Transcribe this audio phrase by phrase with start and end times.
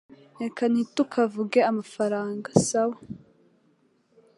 [0.41, 2.97] Reka ntitukavuge amafaranga, sawa?